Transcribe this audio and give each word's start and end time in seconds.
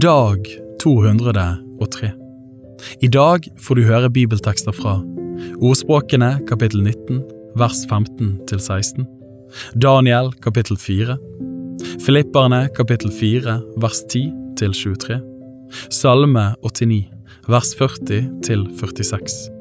Dag 0.00 0.46
203 0.82 2.12
I 3.00 3.08
dag 3.12 3.44
får 3.60 3.76
du 3.76 3.82
høre 3.84 4.08
bibeltekster 4.08 4.72
fra 4.72 4.94
Ordspråkene 5.60 6.30
kapittel 6.48 6.80
19 6.80 7.18
vers 7.60 7.82
15 7.90 8.30
til 8.48 8.62
16 8.64 9.04
Daniel 9.76 10.32
kapittel 10.40 10.80
4 10.80 11.18
Filipperne 12.00 12.70
kapittel 12.72 13.12
4 13.12 13.58
vers 13.84 14.00
10 14.08 14.32
til 14.56 14.72
23 14.72 15.18
Salme 15.92 16.46
89 16.64 17.12
vers 17.52 17.74
40 17.76 18.40
til 18.48 18.64
46 18.80 19.52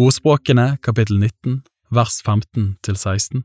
Ordspråkene 0.00 0.78
kapittel 0.80 1.20
19 1.20 1.60
vers 1.92 2.20
15 2.24 2.76
til 2.82 2.96
16 2.96 3.44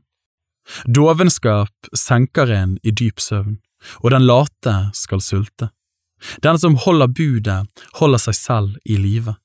Dovenskap 0.84 1.90
senker 1.96 2.50
en 2.52 2.76
i 2.84 2.92
dyp 2.92 3.22
søvn, 3.24 3.58
og 4.04 4.12
den 4.12 4.26
late 4.28 4.74
skal 4.96 5.22
sulte. 5.24 5.70
Den 6.44 6.58
som 6.60 6.76
holder 6.82 7.08
budet, 7.08 7.60
holder 8.00 8.20
seg 8.20 8.36
selv 8.36 8.74
i 8.84 8.98
live. 9.00 9.36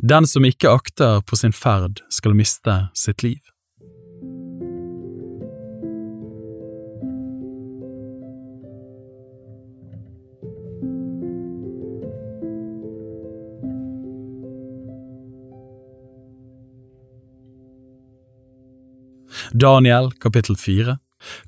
Den 0.00 0.26
som 0.26 0.46
ikke 0.46 0.70
akter 0.70 1.20
på 1.26 1.36
sin 1.36 1.52
ferd, 1.52 2.00
skal 2.08 2.36
miste 2.38 2.76
sitt 2.96 3.24
liv. 3.26 3.40
Daniel 19.62 20.10
kapittel 20.18 20.56
4 20.56 20.96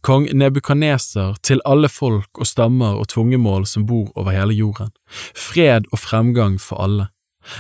Kong 0.06 0.28
Nebukaneser 0.38 1.34
til 1.42 1.58
alle 1.66 1.88
folk 1.90 2.38
og 2.38 2.46
stammer 2.46 3.00
og 3.00 3.08
tungemål 3.10 3.64
som 3.66 3.88
bor 3.88 4.12
over 4.14 4.30
hele 4.30 4.54
jorden, 4.54 4.92
fred 5.34 5.88
og 5.90 5.98
fremgang 5.98 6.60
for 6.62 6.78
alle. 6.84 7.08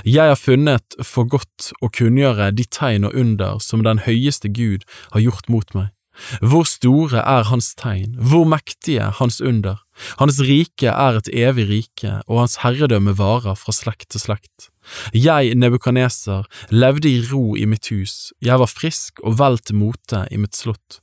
Jeg 0.06 0.30
har 0.30 0.38
funnet 0.38 0.94
for 1.02 1.26
godt 1.26 1.72
å 1.82 1.90
kunngjøre 1.90 2.52
de 2.54 2.68
tegn 2.70 3.08
og 3.08 3.18
under 3.18 3.58
som 3.58 3.82
den 3.82 4.04
høyeste 4.06 4.52
Gud 4.54 4.86
har 5.16 5.24
gjort 5.26 5.50
mot 5.50 5.74
meg. 5.74 5.90
Hvor 6.40 6.66
store 6.68 7.22
er 7.22 7.48
hans 7.50 7.72
tegn, 7.78 8.14
hvor 8.18 8.46
mektige 8.48 9.10
hans 9.18 9.40
under. 9.40 9.80
Hans 10.18 10.40
rike 10.42 10.90
er 10.90 11.18
et 11.18 11.30
evig 11.32 11.68
rike, 11.70 12.20
og 12.26 12.44
hans 12.44 12.58
herredømme 12.62 13.16
varer 13.18 13.58
fra 13.58 13.74
slekt 13.74 14.10
til 14.14 14.22
slekt. 14.22 14.70
Jeg, 15.14 15.54
Nebukaneser, 15.54 16.44
levde 16.70 17.08
i 17.08 17.22
ro 17.30 17.54
i 17.56 17.64
mitt 17.64 17.88
hus, 17.92 18.32
jeg 18.42 18.60
var 18.60 18.70
frisk 18.70 19.22
og 19.24 19.38
vel 19.40 19.58
til 19.58 19.80
mote 19.80 20.26
i 20.30 20.40
mitt 20.40 20.56
slott. 20.56 21.00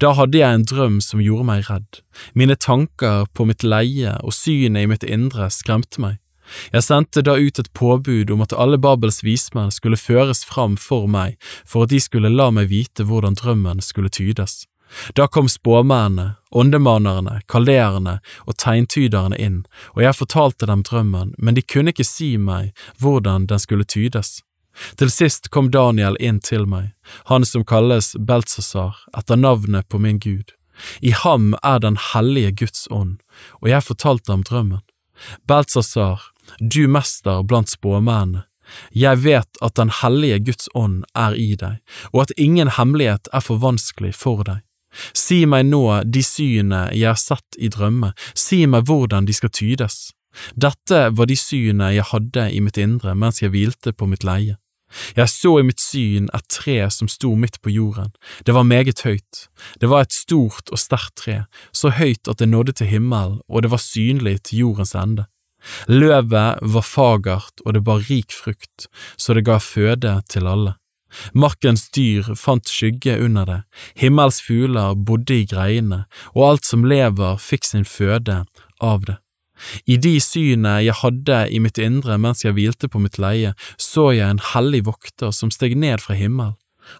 Da 0.00 0.12
hadde 0.16 0.38
jeg 0.38 0.54
en 0.56 0.64
drøm 0.68 1.00
som 1.04 1.20
gjorde 1.20 1.48
meg 1.48 1.66
redd, 1.68 2.00
mine 2.38 2.56
tanker 2.56 3.26
på 3.34 3.44
mitt 3.48 3.66
leie 3.66 4.14
og 4.22 4.32
synet 4.36 4.86
i 4.86 4.90
mitt 4.90 5.04
indre 5.04 5.50
skremte 5.52 6.00
meg. 6.00 6.20
Jeg 6.72 6.86
sendte 6.86 7.22
da 7.22 7.36
ut 7.36 7.58
et 7.58 7.72
påbud 7.72 8.30
om 8.30 8.44
at 8.44 8.54
alle 8.54 8.78
Babels 8.78 9.22
vismenn 9.26 9.72
skulle 9.74 10.00
føres 10.00 10.44
fram 10.44 10.76
for 10.76 11.06
meg 11.10 11.36
for 11.64 11.86
at 11.86 11.94
de 11.94 12.00
skulle 12.02 12.32
la 12.32 12.50
meg 12.54 12.70
vite 12.70 13.06
hvordan 13.06 13.38
drømmen 13.38 13.82
skulle 13.84 14.12
tydes. 14.12 14.64
Da 15.14 15.26
kom 15.26 15.48
spåmennene, 15.48 16.36
åndemanerne, 16.50 17.40
kaldeerne 17.50 18.20
og 18.46 18.56
tegntyderne 18.62 19.38
inn, 19.38 19.64
og 19.96 20.02
jeg 20.04 20.18
fortalte 20.18 20.68
dem 20.70 20.84
drømmen, 20.86 21.34
men 21.38 21.56
de 21.58 21.62
kunne 21.62 21.90
ikke 21.90 22.06
si 22.06 22.36
meg 22.38 22.70
hvordan 23.02 23.48
den 23.50 23.62
skulle 23.62 23.84
tydes. 23.84 24.40
Til 25.00 25.10
sist 25.10 25.50
kom 25.50 25.70
Daniel 25.72 26.16
inn 26.20 26.38
til 26.40 26.66
meg, 26.68 26.92
han 27.32 27.44
som 27.48 27.64
kalles 27.64 28.14
Beltsasar 28.28 29.00
etter 29.16 29.40
navnet 29.40 29.88
på 29.88 29.98
min 29.98 30.20
Gud. 30.20 30.52
I 31.00 31.10
ham 31.16 31.54
er 31.64 31.80
den 31.80 31.96
hellige 32.12 32.52
Guds 32.62 32.86
ånd, 32.90 33.16
og 33.62 33.70
jeg 33.72 33.84
fortalte 33.84 34.32
ham 34.32 34.44
drømmen. 34.44 34.84
Beltsasar, 35.48 36.20
du 36.60 36.86
mester 36.88 37.42
blant 37.42 37.70
spåmennene, 37.70 38.44
jeg 38.90 39.22
vet 39.22 39.60
at 39.62 39.76
den 39.78 39.92
hellige 40.02 40.40
Guds 40.48 40.68
ånd 40.74 41.04
er 41.14 41.36
i 41.38 41.54
deg, 41.58 41.78
og 42.12 42.26
at 42.26 42.34
ingen 42.36 42.70
hemmelighet 42.78 43.30
er 43.32 43.44
for 43.44 43.62
vanskelig 43.62 44.14
for 44.16 44.42
deg. 44.46 44.62
Si 45.12 45.44
meg 45.48 45.66
nå 45.68 45.84
de 46.08 46.22
synene 46.24 46.86
jeg 46.96 47.10
har 47.10 47.20
sett 47.20 47.58
i 47.58 47.70
drømme, 47.72 48.12
si 48.34 48.64
meg 48.66 48.86
hvordan 48.88 49.28
de 49.28 49.34
skal 49.36 49.52
tydes. 49.52 50.12
Dette 50.56 51.08
var 51.16 51.28
de 51.28 51.36
synene 51.36 51.92
jeg 51.94 52.08
hadde 52.12 52.50
i 52.52 52.62
mitt 52.64 52.78
indre 52.80 53.14
mens 53.16 53.42
jeg 53.42 53.52
hvilte 53.52 53.92
på 53.92 54.08
mitt 54.08 54.24
leie. 54.24 54.56
Jeg 55.18 55.28
så 55.28 55.56
i 55.58 55.64
mitt 55.66 55.82
syn 55.82 56.28
et 56.36 56.46
tre 56.52 56.76
som 56.94 57.08
sto 57.10 57.32
midt 57.34 57.58
på 57.60 57.72
jorden, 57.74 58.12
det 58.46 58.54
var 58.54 58.62
meget 58.62 59.02
høyt, 59.02 59.48
det 59.82 59.90
var 59.90 60.06
et 60.06 60.14
stort 60.14 60.70
og 60.70 60.78
sterkt 60.78 61.16
tre, 61.18 61.40
så 61.74 61.90
høyt 61.90 62.30
at 62.30 62.38
det 62.38 62.48
nådde 62.48 62.76
til 62.78 62.92
himmelen, 62.94 63.40
og 63.50 63.66
det 63.66 63.72
var 63.74 63.82
synlig 63.82 64.44
til 64.46 64.62
jordens 64.62 64.94
ende. 64.94 65.26
Løvet 65.88 66.62
var 66.62 66.86
fagert 66.86 67.62
og 67.64 67.76
det 67.76 67.84
bar 67.86 68.04
rik 68.08 68.34
frukt, 68.34 68.88
så 69.16 69.36
det 69.36 69.46
ga 69.48 69.58
føde 69.62 70.18
til 70.30 70.48
alle. 70.50 70.76
Markens 71.32 71.86
dyr 71.94 72.34
fant 72.36 72.68
skygge 72.68 73.14
under 73.22 73.46
det, 73.48 73.60
himmels 73.96 74.40
fugler 74.44 74.96
bodde 74.96 75.40
i 75.42 75.46
greiene, 75.48 76.04
og 76.34 76.50
alt 76.50 76.66
som 76.68 76.84
lever 76.84 77.38
fikk 77.40 77.64
sin 77.64 77.86
føde 77.88 78.42
av 78.82 79.06
det. 79.06 79.16
I 79.88 79.96
de 79.96 80.18
synene 80.20 80.82
jeg 80.84 80.98
hadde 81.00 81.38
i 81.48 81.60
mitt 81.64 81.78
indre 81.80 82.18
mens 82.20 82.44
jeg 82.44 82.56
hvilte 82.58 82.90
på 82.92 83.00
mitt 83.00 83.16
leie, 83.22 83.54
så 83.80 84.10
jeg 84.12 84.28
en 84.28 84.42
hellig 84.52 84.84
vokter 84.88 85.32
som 85.32 85.52
steg 85.54 85.76
ned 85.80 86.04
fra 86.04 86.18
himmel. 86.18 86.52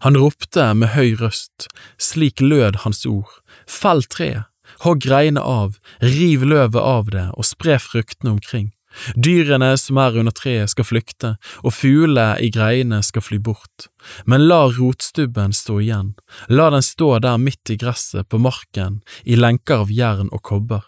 Han 0.03 0.17
ropte 0.19 0.73
med 0.75 0.95
høy 0.97 1.15
røst, 1.21 1.69
slik 2.01 2.41
lød 2.41 2.83
hans 2.83 3.05
ord, 3.07 3.31
fell 3.71 4.03
treet, 4.03 4.49
hogg 4.85 5.05
greinene 5.07 5.43
av, 5.43 5.77
riv 6.01 6.45
løvet 6.47 6.81
av 6.81 7.13
det 7.13 7.29
og 7.35 7.49
spre 7.49 7.79
fruktene 7.83 8.37
omkring. 8.37 8.73
Dyrene 9.15 9.75
som 9.77 9.99
er 10.01 10.17
under 10.17 10.33
treet 10.33 10.73
skal 10.73 10.87
flykte, 10.89 11.35
og 11.63 11.75
fuglene 11.77 12.41
i 12.41 12.51
greiene 12.55 13.03
skal 13.05 13.25
fly 13.25 13.39
bort. 13.39 13.89
Men 14.25 14.47
la 14.49 14.65
rotstubben 14.73 15.53
stå 15.57 15.81
igjen, 15.85 16.15
la 16.49 16.71
den 16.73 16.85
stå 16.85 17.19
der 17.25 17.39
midt 17.41 17.73
i 17.73 17.79
gresset 17.81 18.29
på 18.33 18.41
marken, 18.41 19.03
i 19.25 19.37
lenker 19.37 19.85
av 19.85 19.93
jern 19.93 20.33
og 20.33 20.43
kobber. 20.49 20.87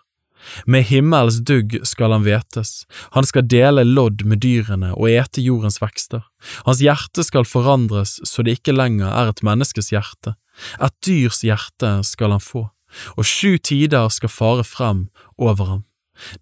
Med 0.70 0.86
himmels 0.86 1.40
dugg 1.42 1.74
skal 1.88 2.14
han 2.14 2.24
hvetes, 2.24 2.86
han 3.16 3.26
skal 3.26 3.48
dele 3.50 3.82
lodd 3.84 4.22
med 4.24 4.40
dyrene 4.44 4.92
og 4.94 5.10
ete 5.10 5.42
jordens 5.42 5.80
vekster. 5.82 6.22
Hans 6.64 6.80
hjerte 6.84 7.24
skal 7.26 7.48
forandres 7.48 8.18
så 8.24 8.44
det 8.46 8.60
ikke 8.60 8.76
lenger 8.76 9.10
er 9.10 9.32
et 9.32 9.42
menneskes 9.44 9.90
hjerte, 9.92 10.36
et 10.78 10.94
dyrs 11.04 11.42
hjerte 11.46 11.98
skal 12.06 12.36
han 12.36 12.42
få, 12.42 12.68
og 13.16 13.26
sju 13.28 13.58
tider 13.58 14.08
skal 14.12 14.32
fare 14.32 14.64
frem 14.66 15.06
over 15.36 15.72
ham. 15.72 15.84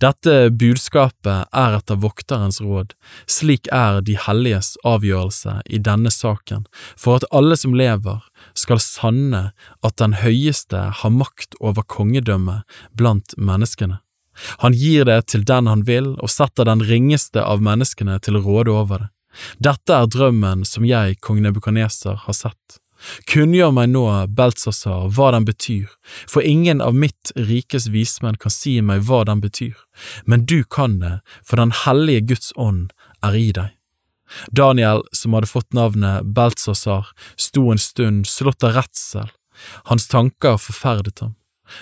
Dette 0.00 0.48
budskapet 0.56 1.50
er 1.52 1.74
etter 1.76 1.98
vokterens 2.00 2.62
råd, 2.64 2.94
slik 3.28 3.68
er 3.74 4.00
de 4.04 4.16
helliges 4.16 4.74
avgjørelse 4.88 5.58
i 5.68 5.80
denne 5.82 6.12
saken, 6.12 6.64
for 6.96 7.20
at 7.20 7.28
alle 7.28 7.58
som 7.60 7.76
lever, 7.76 8.22
skal 8.56 8.80
sanne 8.80 9.50
at 9.84 9.98
den 10.00 10.16
høyeste 10.22 10.80
har 11.02 11.12
makt 11.12 11.58
over 11.60 11.84
kongedømmet 11.84 12.64
blant 12.96 13.36
menneskene. 13.36 14.00
Han 14.60 14.76
gir 14.76 15.06
det 15.08 15.26
til 15.32 15.44
den 15.48 15.68
han 15.68 15.84
vil, 15.88 16.14
og 16.20 16.32
setter 16.32 16.68
den 16.68 16.84
ringeste 16.84 17.44
av 17.44 17.62
menneskene 17.64 18.18
til 18.20 18.40
å 18.40 18.44
råde 18.44 18.72
over 18.72 19.04
det. 19.04 19.12
Dette 19.60 19.92
er 19.92 20.08
drømmen 20.08 20.64
som 20.64 20.84
jeg, 20.88 21.18
kong 21.20 21.42
Nebukaneser, 21.44 22.16
har 22.24 22.36
sett. 22.36 22.78
Kunngjør 23.30 23.72
meg 23.76 23.90
nå, 23.92 24.04
Beltsasar, 24.36 25.08
hva 25.14 25.30
den 25.34 25.46
betyr, 25.48 25.88
for 26.28 26.44
ingen 26.46 26.82
av 26.84 26.96
mitt 26.96 27.32
rikes 27.36 27.88
vismenn 27.92 28.38
kan 28.40 28.54
si 28.54 28.78
meg 28.80 29.06
hva 29.08 29.24
den 29.28 29.42
betyr, 29.44 29.76
men 30.24 30.46
du 30.46 30.62
kan 30.64 30.98
det, 31.02 31.18
for 31.44 31.60
den 31.62 31.74
hellige 31.84 32.26
Guds 32.32 32.52
ånd 32.56 32.92
er 33.24 33.38
i 33.38 33.48
deg. 33.56 33.72
Daniel, 34.50 35.04
som 35.12 35.36
hadde 35.36 35.50
fått 35.50 35.72
navnet 35.76 36.26
Beltsasar, 36.34 37.12
sto 37.38 37.70
en 37.70 37.82
stund 37.82 38.26
slått 38.26 38.64
av 38.66 38.74
redsel, 38.80 39.30
hans 39.90 40.08
tanker 40.10 40.58
forferdet 40.58 41.22
ham. 41.22 41.36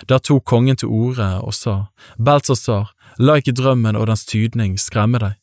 Da 0.09 0.19
tok 0.19 0.45
kongen 0.49 0.79
til 0.81 0.93
orde 0.93 1.27
og 1.45 1.55
sa, 1.57 1.77
Beltsasar, 2.17 2.93
la 3.21 3.39
ikke 3.41 3.57
drømmen 3.57 3.97
og 3.97 4.09
dens 4.11 4.25
tydning 4.29 4.79
skremme 4.81 5.21
deg. 5.21 5.41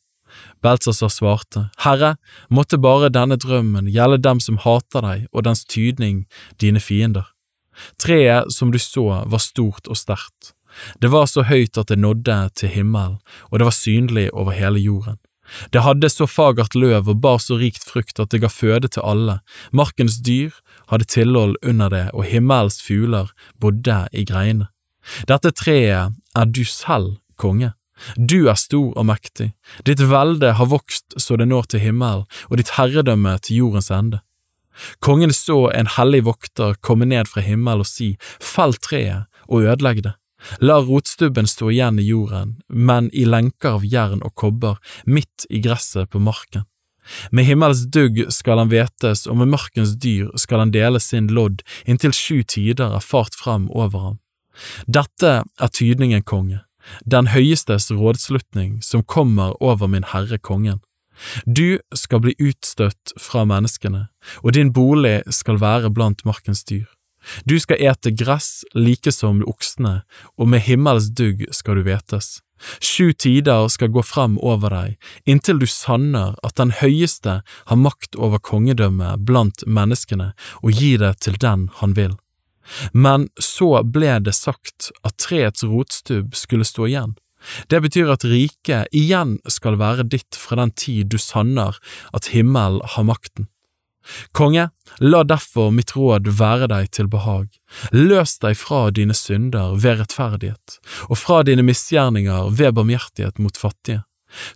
Beltsasar 0.62 1.10
svarte, 1.10 1.66
Herre, 1.84 2.16
måtte 2.48 2.78
bare 2.78 3.10
denne 3.12 3.38
drømmen 3.40 3.90
gjelde 3.90 4.22
dem 4.22 4.40
som 4.40 4.60
hater 4.62 5.04
deg 5.04 5.28
og 5.32 5.46
dens 5.48 5.64
tydning 5.64 6.24
dine 6.62 6.80
fiender. 6.80 7.28
Treet 8.02 8.52
som 8.52 8.72
du 8.72 8.78
så 8.78 9.22
var 9.26 9.42
stort 9.42 9.88
og 9.88 9.98
sterkt. 9.98 10.52
Det 11.00 11.10
var 11.12 11.26
så 11.28 11.44
høyt 11.44 11.76
at 11.78 11.90
det 11.92 12.00
nådde 12.00 12.38
til 12.56 12.72
himmelen, 12.72 13.18
og 13.50 13.58
det 13.58 13.68
var 13.68 13.76
synlig 13.76 14.30
over 14.32 14.56
hele 14.56 14.80
jorden. 14.80 15.18
Det 15.72 15.82
hadde 15.84 16.08
så 16.08 16.26
fagert 16.30 16.76
løv 16.78 17.08
og 17.10 17.20
bar 17.20 17.40
så 17.42 17.58
rikt 17.60 17.84
frukt 17.84 18.20
at 18.22 18.30
det 18.32 18.40
ga 18.44 18.48
føde 18.48 18.88
til 18.88 19.04
alle, 19.04 19.40
markens 19.72 20.20
dyr 20.24 20.54
hadde 20.88 21.10
tilhold 21.10 21.58
under 21.62 21.92
det, 21.92 22.06
og 22.14 22.24
himmelens 22.24 22.80
fugler 22.82 23.32
bodde 23.60 24.06
i 24.12 24.24
greinene. 24.24 24.70
Dette 25.28 25.50
treet 25.50 26.14
er 26.38 26.46
du 26.46 26.62
selv, 26.64 27.18
konge. 27.36 27.72
Du 28.16 28.48
er 28.50 28.58
stor 28.58 28.92
og 28.96 29.06
mektig, 29.06 29.52
ditt 29.86 30.00
velde 30.10 30.54
har 30.58 30.70
vokst 30.70 31.16
så 31.20 31.36
det 31.36 31.48
når 31.50 31.68
til 31.70 31.84
himmelen, 31.84 32.26
og 32.50 32.58
ditt 32.58 32.74
herredømme 32.78 33.36
til 33.44 33.64
jordens 33.64 33.90
ende. 33.94 34.22
Kongen 35.04 35.32
så 35.36 35.66
en 35.76 35.90
hellig 35.98 36.24
vokter 36.26 36.74
komme 36.80 37.06
ned 37.06 37.28
fra 37.28 37.44
himmel 37.44 37.84
og 37.84 37.88
si, 37.88 38.14
Fell 38.40 38.74
treet 38.80 39.28
og 39.48 39.68
ødelegg 39.68 40.02
det. 40.06 40.16
La 40.58 40.80
rotstubben 40.82 41.46
stå 41.46 41.70
igjen 41.70 42.00
i 42.02 42.08
jorden, 42.08 42.56
men 42.68 43.10
i 43.12 43.24
lenker 43.28 43.78
av 43.78 43.86
jern 43.86 44.24
og 44.26 44.34
kobber 44.34 44.80
midt 45.06 45.46
i 45.50 45.60
gresset 45.62 46.10
på 46.10 46.18
marken. 46.18 46.66
Med 47.30 47.46
himmels 47.46 47.84
dugg 47.90 48.18
skal 48.30 48.62
han 48.62 48.70
vetes, 48.70 49.26
og 49.26 49.38
med 49.40 49.50
markens 49.50 49.96
dyr 50.02 50.30
skal 50.38 50.62
han 50.62 50.74
dele 50.74 51.00
sin 51.02 51.30
lodd 51.34 51.62
inntil 51.86 52.14
sju 52.14 52.42
tider 52.46 52.94
er 52.94 53.02
fart 53.02 53.34
fram 53.38 53.68
over 53.70 54.06
ham. 54.06 54.18
Dette 54.86 55.32
er 55.42 55.72
tydningen, 55.72 56.22
konge, 56.22 56.62
den 57.04 57.30
høyestes 57.32 57.90
rådslutning 57.90 58.80
som 58.82 59.02
kommer 59.02 59.54
over 59.62 59.90
min 59.90 60.08
herre 60.12 60.38
kongen. 60.38 60.80
Du 61.46 61.78
skal 61.94 62.22
bli 62.24 62.34
utstøtt 62.40 63.14
fra 63.20 63.44
menneskene, 63.46 64.08
og 64.42 64.56
din 64.56 64.72
bolig 64.72 65.20
skal 65.30 65.60
være 65.62 65.92
blant 65.94 66.24
markens 66.24 66.64
dyr. 66.64 66.88
Du 67.46 67.58
skal 67.62 67.78
ete 67.78 68.10
gress 68.10 68.64
like 68.74 69.12
som 69.14 69.42
oksene, 69.46 70.00
og 70.38 70.48
med 70.50 70.64
himmels 70.66 71.12
dugg 71.14 71.44
skal 71.54 71.78
du 71.78 71.86
hvetes. 71.86 72.40
Sju 72.82 73.12
tider 73.12 73.68
skal 73.74 73.90
gå 73.94 74.02
frem 74.06 74.36
over 74.38 74.70
deg, 74.74 74.96
inntil 75.26 75.58
du 75.62 75.66
sanner 75.66 76.36
at 76.46 76.58
den 76.60 76.74
høyeste 76.78 77.40
har 77.42 77.78
makt 77.78 78.18
over 78.18 78.42
kongedømmet 78.42 79.24
blant 79.26 79.64
menneskene 79.66 80.32
og 80.62 80.78
gir 80.78 81.02
det 81.02 81.16
til 81.26 81.38
den 81.42 81.68
han 81.80 81.96
vil. 81.98 82.14
Men 82.92 83.28
så 83.40 83.82
ble 83.84 84.18
det 84.24 84.34
sagt 84.36 84.90
at 85.02 85.18
treets 85.22 85.64
rotstubb 85.66 86.36
skulle 86.38 86.68
stå 86.68 86.88
igjen. 86.90 87.14
Det 87.66 87.80
betyr 87.82 88.12
at 88.14 88.24
riket 88.28 88.92
igjen 88.94 89.38
skal 89.50 89.78
være 89.80 90.06
ditt 90.06 90.38
fra 90.38 90.60
den 90.62 90.70
tid 90.78 91.10
du 91.10 91.18
sanner 91.18 91.78
at 92.14 92.30
himmel 92.34 92.80
har 92.94 93.08
makten. 93.08 93.48
Konge, 94.34 94.68
la 94.98 95.22
derfor 95.22 95.70
mitt 95.70 95.94
råd 95.94 96.26
være 96.38 96.66
deg 96.72 96.88
til 96.94 97.08
behag, 97.10 97.46
løs 97.94 98.34
deg 98.42 98.56
fra 98.58 98.88
dine 98.90 99.14
synder 99.14 99.76
ved 99.78 100.00
rettferdighet, 100.00 100.78
og 101.06 101.20
fra 101.20 101.42
dine 101.46 101.62
misgjerninger 101.66 102.50
ved 102.50 102.74
barmhjertighet 102.78 103.38
mot 103.38 103.58
fattige, 103.58 104.02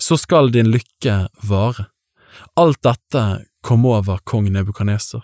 så 0.02 0.18
skal 0.18 0.50
din 0.50 0.72
lykke 0.72 1.28
vare. 1.46 1.88
Alt 2.58 2.82
dette 2.84 3.22
kom 3.62 3.86
over 3.86 4.18
kong 4.24 4.50
Nebukaneser. 4.52 5.22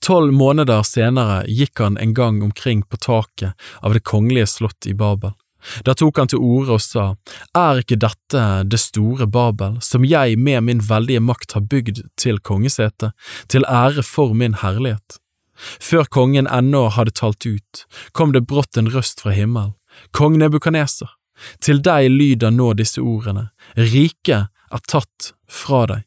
Tolv 0.00 0.32
måneder 0.32 0.82
senere 0.86 1.42
gikk 1.48 1.80
han 1.80 1.96
en 1.98 2.14
gang 2.14 2.42
omkring 2.42 2.82
på 2.82 2.96
taket 2.96 3.68
av 3.80 3.94
det 3.94 4.04
kongelige 4.04 4.46
slott 4.46 4.86
i 4.86 4.94
Babel. 4.94 5.32
Da 5.82 5.94
tok 5.98 6.18
han 6.20 6.30
til 6.30 6.42
orde 6.42 6.76
og 6.76 6.82
sa, 6.82 7.16
Er 7.56 7.80
ikke 7.82 7.98
dette 7.98 8.42
det 8.70 8.78
store 8.80 9.26
Babel, 9.26 9.80
som 9.82 10.04
jeg 10.04 10.38
med 10.38 10.62
min 10.68 10.80
veldige 10.80 11.20
makt 11.20 11.56
har 11.56 11.66
bygd 11.66 12.04
til 12.16 12.38
kongesete, 12.38 13.12
til 13.48 13.66
ære 13.66 14.04
for 14.06 14.34
min 14.34 14.54
herlighet? 14.62 15.18
Før 15.80 16.04
kongen 16.04 16.46
ennå 16.46 16.86
hadde 16.92 17.16
talt 17.16 17.46
ut, 17.46 17.86
kom 18.12 18.32
det 18.32 18.46
brått 18.46 18.76
en 18.76 18.90
røst 18.92 19.24
fra 19.24 19.32
himmel, 19.32 19.72
Kong 20.12 20.36
Nebukaneser, 20.38 21.08
til 21.64 21.80
deg 21.84 22.10
lyder 22.12 22.52
nå 22.52 22.74
disse 22.76 23.00
ordene, 23.00 23.48
riket 23.76 24.52
er 24.72 24.84
tatt 24.88 25.32
fra 25.48 25.86
deg. 25.88 26.04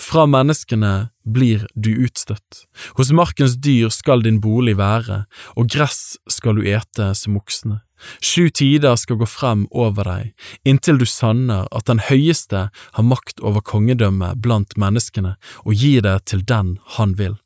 Fra 0.00 0.26
menneskene 0.28 1.10
blir 1.24 1.66
du 1.74 1.90
utstøtt. 2.04 2.66
Hos 2.98 3.12
markens 3.14 3.56
dyr 3.62 3.92
skal 3.94 4.24
din 4.24 4.40
bolig 4.42 4.76
være, 4.80 5.24
og 5.56 5.70
gress 5.72 6.18
skal 6.30 6.58
du 6.58 6.68
ete 6.68 7.12
som 7.18 7.38
oksene. 7.40 7.80
Sju 8.18 8.50
tider 8.50 8.96
skal 8.98 9.20
gå 9.20 9.28
frem 9.30 9.66
over 9.70 10.08
deg, 10.08 10.32
inntil 10.66 10.98
du 10.98 11.06
sanner 11.06 11.68
at 11.70 11.86
den 11.86 12.02
høyeste 12.02 12.64
har 12.74 13.06
makt 13.06 13.38
over 13.40 13.62
kongedømmet 13.62 14.42
blant 14.42 14.74
menneskene 14.74 15.36
og 15.62 15.72
gir 15.78 16.02
det 16.02 16.16
til 16.32 16.42
den 16.42 16.76
han 16.98 17.14
vil. 17.20 17.38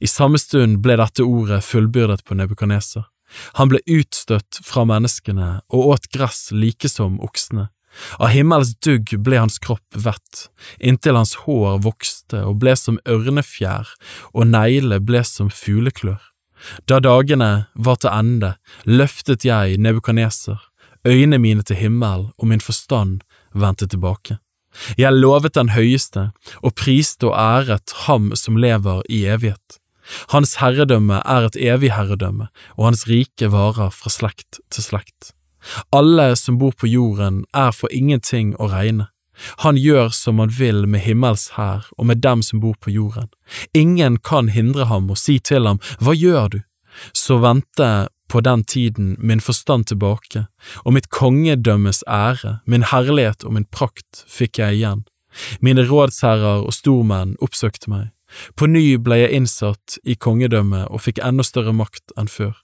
I 0.00 0.08
samme 0.08 0.40
stund 0.40 0.80
ble 0.84 0.96
dette 1.00 1.24
ordet 1.24 1.62
fullbyrdet 1.64 2.24
på 2.24 2.36
Nebukaneser. 2.36 3.04
Han 3.56 3.70
ble 3.72 3.80
utstøtt 3.88 4.60
fra 4.64 4.84
menneskene 4.88 5.62
og 5.72 5.94
åt 5.94 6.10
gress 6.12 6.50
like 6.52 6.88
som 6.88 7.20
oksene. 7.24 7.70
Av 8.18 8.32
himmels 8.32 8.74
dugg 8.84 9.12
ble 9.24 9.38
hans 9.40 9.58
kropp 9.62 9.96
vett, 9.96 10.46
inntil 10.80 11.18
hans 11.18 11.34
hår 11.44 11.82
vokste 11.84 12.42
og 12.48 12.60
ble 12.62 12.74
som 12.78 13.00
ørnefjær 13.08 13.90
og 14.32 14.48
negle 14.48 15.00
ble 15.00 15.24
som 15.28 15.50
fugleklør. 15.52 16.20
Da 16.86 17.00
dagene 17.02 17.66
var 17.74 17.98
til 17.98 18.12
ende, 18.12 18.54
løftet 18.86 19.44
jeg 19.44 19.80
Nebukaneser, 19.82 20.60
øynene 21.06 21.40
mine 21.42 21.66
til 21.66 21.80
himmel 21.80 22.30
og 22.38 22.48
min 22.48 22.62
forstand 22.62 23.20
vendte 23.52 23.88
tilbake. 23.90 24.38
Jeg 24.96 25.12
lovet 25.12 25.54
den 25.58 25.74
høyeste 25.74 26.30
og 26.62 26.74
priste 26.78 27.28
og 27.28 27.36
æret 27.36 27.92
ham 28.06 28.30
som 28.38 28.56
lever 28.56 29.02
i 29.10 29.24
evighet. 29.28 29.78
Hans 30.32 30.56
herredømme 30.62 31.20
er 31.28 31.46
et 31.46 31.58
evig 31.60 31.92
herredømme, 31.94 32.48
og 32.76 32.88
hans 32.88 33.04
rike 33.06 33.52
varer 33.52 33.92
fra 33.94 34.10
slekt 34.10 34.58
til 34.72 34.84
slekt. 34.84 35.32
Alle 35.92 36.36
som 36.36 36.58
bor 36.58 36.72
på 36.72 36.86
jorden 36.90 37.44
er 37.54 37.72
for 37.76 37.92
ingenting 37.92 38.54
å 38.58 38.70
regne. 38.72 39.08
Han 39.64 39.76
gjør 39.76 40.10
som 40.14 40.38
han 40.38 40.52
vil 40.52 40.84
med 40.86 41.02
himmels 41.06 41.52
hær 41.56 41.88
og 41.96 42.06
med 42.06 42.20
dem 42.22 42.42
som 42.42 42.60
bor 42.60 42.74
på 42.80 42.92
jorden. 42.92 43.30
Ingen 43.74 44.18
kan 44.18 44.48
hindre 44.52 44.86
ham 44.90 45.10
og 45.10 45.18
si 45.18 45.38
til 45.38 45.66
ham, 45.66 45.80
Hva 46.00 46.14
gjør 46.14 46.48
du? 46.48 46.60
Så 47.16 47.38
vente 47.40 48.08
på 48.28 48.40
den 48.40 48.64
tiden 48.64 49.16
min 49.18 49.40
forstand 49.40 49.86
tilbake, 49.86 50.46
og 50.84 50.92
mitt 50.92 51.08
kongedømmes 51.08 52.02
ære, 52.08 52.60
min 52.66 52.84
herlighet 52.88 53.44
og 53.44 53.52
min 53.56 53.68
prakt 53.68 54.24
fikk 54.28 54.58
jeg 54.58 54.80
igjen. 54.80 55.04
Mine 55.60 55.84
rådsherrer 55.88 56.64
og 56.64 56.72
stormenn 56.76 57.36
oppsøkte 57.40 57.92
meg. 57.92 58.10
På 58.56 58.68
ny 58.68 58.96
ble 58.96 59.18
jeg 59.20 59.36
innsatt 59.36 59.98
i 60.04 60.16
kongedømmet 60.16 60.88
og 60.88 61.04
fikk 61.04 61.20
enda 61.24 61.44
større 61.44 61.74
makt 61.76 62.14
enn 62.16 62.28
før. 62.32 62.54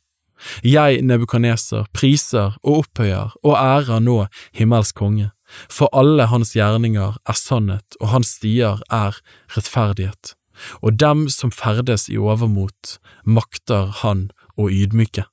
Jeg, 0.63 1.03
Nebukaneser, 1.03 1.89
priser 1.95 2.59
og 2.63 2.85
opphøyer 2.85 3.35
og 3.43 3.57
ærer 3.57 4.05
nå 4.05 4.21
himmelsk 4.57 4.99
konge 4.99 5.31
for 5.73 5.89
alle 5.97 6.29
hans 6.29 6.53
gjerninger 6.57 7.17
er 7.25 7.39
sannhet, 7.39 7.97
og 8.01 8.13
hans 8.13 8.35
stier 8.39 8.83
er 8.93 9.17
rettferdighet, 9.57 10.35
og 10.83 10.99
dem 11.01 11.27
som 11.33 11.53
ferdes 11.55 12.09
i 12.13 12.19
overmot, 12.21 12.99
makter 13.25 13.93
han 14.03 14.29
å 14.59 14.69
ydmyke. 14.69 15.25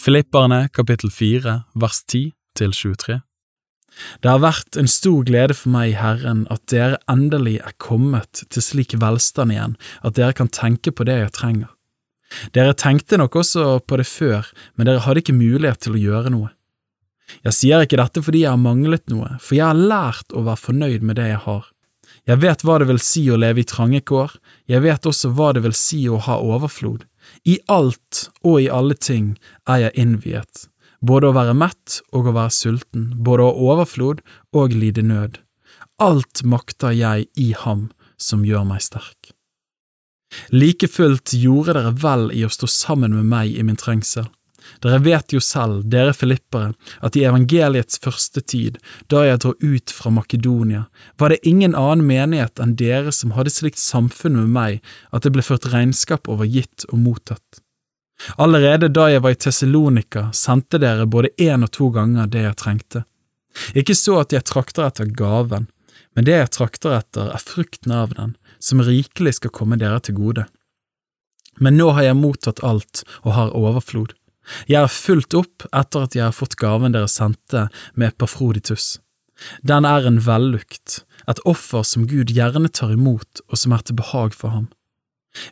Filipperne 0.00 0.70
kapittel 0.72 1.10
4 1.12 1.52
vers 1.76 1.98
10 2.08 2.30
til 2.56 2.70
23. 2.72 3.18
Det 4.24 4.30
har 4.30 4.38
vært 4.40 4.78
en 4.80 4.86
stor 4.88 5.26
glede 5.28 5.52
for 5.58 5.74
meg 5.74 5.92
Herren 5.98 6.46
at 6.48 6.62
dere 6.72 6.96
endelig 7.10 7.58
er 7.60 7.74
kommet 7.76 8.40
til 8.48 8.64
slik 8.64 8.94
velstand 9.02 9.52
igjen 9.52 9.74
at 10.00 10.16
dere 10.16 10.32
kan 10.38 10.48
tenke 10.48 10.94
på 10.96 11.04
det 11.04 11.18
jeg 11.18 11.34
trenger. 11.36 11.68
Dere 12.56 12.72
tenkte 12.72 13.18
nok 13.20 13.36
også 13.42 13.66
på 13.84 13.98
det 14.00 14.08
før, 14.08 14.48
men 14.78 14.88
dere 14.88 15.04
hadde 15.04 15.20
ikke 15.20 15.36
mulighet 15.36 15.84
til 15.84 15.98
å 15.98 16.02
gjøre 16.06 16.32
noe. 16.32 16.48
Jeg 17.44 17.58
sier 17.58 17.84
ikke 17.84 18.00
dette 18.00 18.24
fordi 18.24 18.46
jeg 18.46 18.54
har 18.54 18.62
manglet 18.62 19.04
noe, 19.12 19.34
for 19.36 19.58
jeg 19.58 19.66
har 19.66 19.84
lært 19.92 20.32
å 20.32 20.46
være 20.48 20.64
fornøyd 20.64 21.04
med 21.04 21.20
det 21.20 21.28
jeg 21.34 21.44
har. 21.44 21.68
Jeg 22.24 22.40
vet 22.40 22.64
hva 22.64 22.80
det 22.80 22.88
vil 22.88 23.04
si 23.04 23.28
å 23.28 23.36
leve 23.36 23.60
i 23.60 23.68
trange 23.68 24.00
kår, 24.00 24.32
jeg 24.64 24.80
vet 24.80 25.12
også 25.12 25.34
hva 25.36 25.52
det 25.52 25.66
vil 25.68 25.76
si 25.76 26.06
å 26.08 26.16
ha 26.24 26.40
overflod. 26.40 27.04
I 27.44 27.58
alt 27.68 28.28
og 28.44 28.60
i 28.60 28.68
alle 28.68 28.94
ting 28.94 29.34
er 29.68 29.86
jeg 29.86 29.96
innviet, 30.02 30.66
både 31.00 31.30
å 31.30 31.36
være 31.36 31.56
mett 31.56 32.00
og 32.12 32.28
å 32.28 32.34
være 32.36 32.52
sulten, 32.54 33.10
både 33.16 33.46
å 33.46 33.52
ha 33.52 33.74
overflod 33.74 34.20
og 34.56 34.76
lide 34.76 35.04
nød. 35.06 35.40
Alt 36.00 36.44
makter 36.44 36.96
jeg 36.96 37.28
i 37.36 37.52
ham 37.56 37.88
som 38.20 38.44
gjør 38.44 38.66
meg 38.68 38.84
sterk. 38.84 39.32
Like 40.54 40.86
fullt 40.88 41.32
gjorde 41.34 41.74
dere 41.74 41.94
vel 41.96 42.28
i 42.36 42.44
å 42.46 42.52
stå 42.52 42.68
sammen 42.70 43.16
med 43.16 43.26
meg 43.32 43.56
i 43.56 43.64
min 43.66 43.78
trengsel. 43.80 44.28
Dere 44.82 45.00
vet 45.04 45.32
jo 45.34 45.40
selv, 45.44 45.84
dere 45.92 46.12
filippere, 46.16 46.72
at 47.04 47.16
i 47.16 47.24
evangeliets 47.28 48.00
første 48.02 48.40
tid, 48.40 48.78
da 49.12 49.24
jeg 49.26 49.40
dro 49.44 49.54
ut 49.60 49.94
fra 49.94 50.12
Makedonia, 50.14 50.84
var 51.18 51.32
det 51.32 51.42
ingen 51.48 51.74
annen 51.78 52.06
menighet 52.06 52.62
enn 52.62 52.76
dere 52.80 53.12
som 53.14 53.34
hadde 53.36 53.52
slikt 53.54 53.80
samfunn 53.82 54.38
med 54.38 54.54
meg 54.54 54.94
at 55.10 55.24
det 55.24 55.34
ble 55.34 55.44
ført 55.46 55.68
regnskap 55.72 56.30
over 56.30 56.48
gitt 56.48 56.86
og 56.90 57.02
mottatt. 57.02 57.62
Allerede 58.36 58.90
da 58.92 59.08
jeg 59.08 59.22
var 59.24 59.34
i 59.34 59.40
Tessalonika, 59.40 60.28
sendte 60.36 60.80
dere 60.80 61.08
både 61.08 61.32
én 61.40 61.64
og 61.64 61.72
to 61.72 61.88
ganger 61.94 62.28
det 62.28 62.44
jeg 62.44 62.58
trengte. 62.60 63.04
Ikke 63.74 63.96
så 63.96 64.20
at 64.20 64.34
jeg 64.34 64.46
trakter 64.46 64.86
etter 64.86 65.08
gaven, 65.08 65.68
men 66.14 66.26
det 66.26 66.36
jeg 66.36 66.52
trakter 66.54 66.98
etter 66.98 67.30
er 67.32 67.42
frukten 67.42 67.94
av 67.94 68.14
den, 68.16 68.36
som 68.60 68.82
rikelig 68.84 69.38
skal 69.38 69.54
komme 69.56 69.78
dere 69.80 70.00
til 70.04 70.18
gode. 70.18 70.46
Men 71.60 71.76
nå 71.76 71.90
har 71.96 72.08
jeg 72.08 72.18
mottatt 72.18 72.62
alt 72.64 73.02
og 73.22 73.34
har 73.36 73.56
overflod. 73.56 74.14
Jeg 74.70 74.84
har 74.84 74.92
fulgt 74.92 75.36
opp 75.38 75.66
etter 75.70 76.06
at 76.06 76.16
jeg 76.16 76.26
har 76.26 76.36
fått 76.36 76.58
gaven 76.60 76.96
dere 76.96 77.10
sendte 77.10 77.68
med 77.94 78.14
Epafroditus. 78.14 78.98
Den 79.64 79.86
er 79.88 80.06
en 80.06 80.20
vellukt, 80.24 81.04
et 81.28 81.40
offer 81.48 81.84
som 81.86 82.08
Gud 82.10 82.32
gjerne 82.34 82.68
tar 82.68 82.92
imot 82.92 83.42
og 83.48 83.56
som 83.60 83.72
er 83.72 83.84
til 83.84 83.96
behag 84.00 84.36
for 84.36 84.52
ham. 84.56 84.68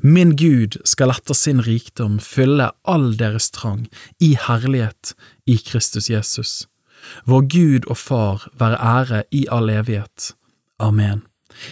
Min 0.03 0.35
Gud 0.37 0.81
skal 0.89 1.13
etter 1.15 1.37
sin 1.39 1.63
rikdom 1.63 2.19
fylle 2.23 2.73
all 2.83 3.13
deres 3.19 3.51
trang 3.55 3.87
i 4.19 4.35
herlighet 4.49 5.15
i 5.47 5.57
Kristus 5.63 6.11
Jesus. 6.11 6.67
Vår 7.31 7.47
Gud 7.47 7.87
og 7.87 7.99
Far 7.99 8.49
være 8.59 8.81
ære 8.83 9.23
i 9.31 9.47
all 9.55 9.71
evighet. 9.71 10.33
Amen. 10.83 11.23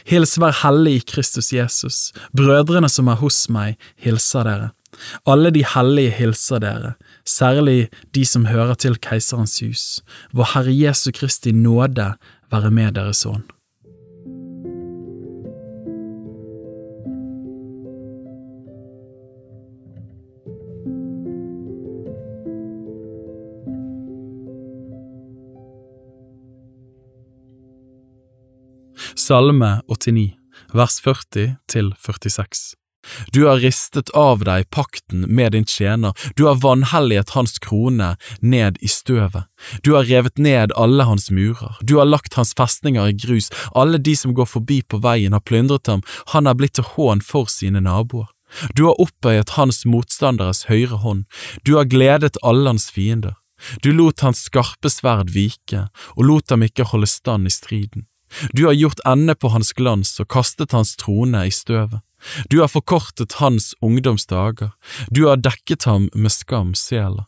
Hils 0.06 0.36
hver 0.38 0.54
hellig 0.62 0.96
i 0.96 1.04
Kristus 1.06 1.52
Jesus. 1.52 2.12
Brødrene 2.36 2.88
som 2.90 3.10
er 3.10 3.18
hos 3.20 3.46
meg, 3.52 3.76
hilser 3.98 4.46
dere. 4.46 4.70
Alle 5.26 5.50
de 5.50 5.64
hellige 5.74 6.10
hilser 6.10 6.62
dere, 6.62 6.92
særlig 7.26 7.88
de 8.14 8.24
som 8.24 8.46
hører 8.46 8.74
til 8.74 8.96
Keiserens 9.00 9.60
hus. 9.60 9.84
Vår 10.32 10.54
Herre 10.54 10.78
Jesu 10.86 11.10
Kristi 11.14 11.52
nåde 11.52 12.14
være 12.50 12.70
med 12.70 12.92
deres 12.92 13.26
ånd. 13.26 13.44
Salme 29.26 29.80
89, 29.88 30.36
vers 30.72 31.00
40 31.00 31.56
til 31.68 31.94
46. 31.98 32.85
Du 33.32 33.46
har 33.46 33.60
ristet 33.62 34.10
av 34.10 34.44
deg 34.46 34.68
pakten 34.70 35.24
med 35.28 35.52
din 35.52 35.66
tjener, 35.66 36.12
du 36.36 36.46
har 36.46 36.60
vanhelliget 36.62 37.34
hans 37.36 37.58
krone 37.62 38.14
ned 38.40 38.78
i 38.80 38.90
støvet, 38.90 39.46
du 39.82 39.94
har 39.94 40.08
revet 40.08 40.38
ned 40.38 40.74
alle 40.76 41.06
hans 41.08 41.30
murer, 41.30 41.76
du 41.80 41.96
har 42.00 42.08
lagt 42.08 42.34
hans 42.34 42.54
festninger 42.56 43.12
i 43.12 43.16
grus, 43.16 43.50
alle 43.74 43.98
de 43.98 44.16
som 44.16 44.34
går 44.34 44.50
forbi 44.50 44.82
på 44.82 45.00
veien 45.04 45.36
har 45.36 45.44
plyndret 45.44 45.86
ham, 45.90 46.04
han 46.34 46.46
er 46.46 46.58
blitt 46.58 46.76
til 46.78 46.88
hån 46.96 47.24
for 47.24 47.50
sine 47.50 47.82
naboer. 47.82 48.28
Du 48.78 48.84
har 48.86 49.00
opphøyet 49.02 49.56
hans 49.56 49.82
motstanderes 49.88 50.66
høyre 50.70 51.02
hånd, 51.02 51.24
du 51.66 51.76
har 51.76 51.90
gledet 51.90 52.38
alle 52.46 52.70
hans 52.70 52.90
fiender. 52.94 53.34
Du 53.82 53.92
lot 53.92 54.20
hans 54.20 54.42
skarpe 54.46 54.90
sverd 54.92 55.32
vike, 55.32 55.86
og 56.16 56.28
lot 56.28 56.52
ham 56.52 56.64
ikke 56.66 56.86
holde 56.92 57.08
stand 57.08 57.48
i 57.48 57.52
striden. 57.54 58.06
Du 58.52 58.66
har 58.66 58.76
gjort 58.76 59.00
ende 59.06 59.34
på 59.34 59.48
hans 59.54 59.72
glans 59.72 60.16
og 60.20 60.28
kastet 60.28 60.74
hans 60.76 60.96
trone 61.00 61.46
i 61.46 61.52
støvet. 61.54 62.02
Du 62.50 62.60
har 62.60 62.70
forkortet 62.72 63.38
hans 63.40 63.74
ungdomsdager, 63.80 64.72
du 65.10 65.26
har 65.26 65.40
dekket 65.40 65.84
ham 65.84 66.10
med 66.14 66.32
skam 66.32 66.74
sjela. 66.74 67.26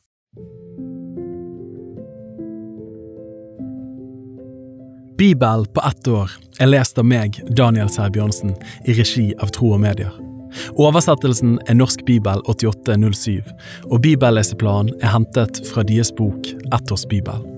Bibel 5.18 5.66
på 5.74 5.82
ett 5.82 6.08
år 6.08 6.30
er 6.62 6.70
lest 6.70 6.98
av 6.98 7.06
meg, 7.10 7.40
Daniel 7.50 7.90
Sæbjørnsen, 7.90 8.54
i 8.86 8.94
regi 8.94 9.32
av 9.42 9.50
Tro 9.56 9.72
og 9.74 9.82
Medier. 9.82 10.14
Oversettelsen 10.78 11.58
er 11.66 11.74
Norsk 11.74 12.06
bibel 12.06 12.40
8807, 12.46 13.42
og 13.90 14.02
bibelleseplanen 14.06 14.94
er 15.02 15.16
hentet 15.18 15.62
fra 15.72 15.82
deres 15.82 16.14
bok 16.14 16.52
Ettårs 16.70 17.08
bibel. 17.10 17.57